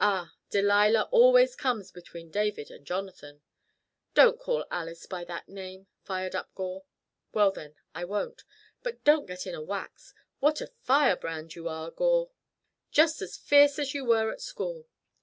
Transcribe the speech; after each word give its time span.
Ah, 0.00 0.32
Delilah 0.48 1.10
always 1.12 1.54
comes 1.54 1.90
between 1.90 2.30
David 2.30 2.70
and 2.70 2.86
Jonathan." 2.86 3.42
"Don't 4.14 4.40
call 4.40 4.64
Alice 4.70 5.04
by 5.04 5.24
that 5.24 5.46
name!" 5.46 5.88
fired 6.02 6.34
up 6.34 6.48
Gore. 6.54 6.84
"Well, 7.34 7.50
then, 7.50 7.74
I 7.94 8.06
won't. 8.06 8.44
But 8.82 9.04
don't 9.04 9.26
get 9.26 9.46
in 9.46 9.54
a 9.54 9.60
wax. 9.60 10.14
What 10.40 10.62
a 10.62 10.68
fire 10.68 11.16
brand 11.16 11.54
you 11.54 11.68
are, 11.68 11.90
Gore! 11.90 12.30
Just 12.92 13.20
as 13.20 13.36
fierce 13.36 13.78
as 13.78 13.92
you 13.92 14.06
were 14.06 14.32
at 14.32 14.40
school." 14.40 14.88